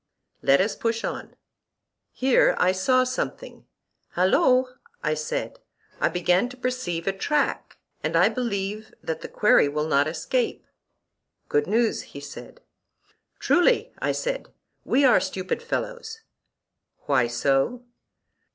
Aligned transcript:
Let 0.41 0.59
us 0.59 0.75
push 0.75 1.03
on. 1.03 1.35
Here 2.11 2.55
I 2.57 2.71
saw 2.71 3.03
something: 3.03 3.67
Halloo! 4.13 4.65
I 5.03 5.13
said, 5.13 5.59
I 5.99 6.09
begin 6.09 6.49
to 6.49 6.57
perceive 6.57 7.05
a 7.05 7.13
track, 7.13 7.77
and 8.03 8.15
I 8.15 8.27
believe 8.27 8.95
that 9.03 9.21
the 9.21 9.27
quarry 9.27 9.69
will 9.69 9.85
not 9.85 10.07
escape. 10.07 10.65
Good 11.49 11.67
news, 11.67 12.01
he 12.01 12.19
said. 12.19 12.61
Truly, 13.37 13.93
I 13.99 14.11
said, 14.11 14.51
we 14.83 15.05
are 15.05 15.19
stupid 15.19 15.61
fellows. 15.61 16.21
Why 17.05 17.27
so? 17.27 17.83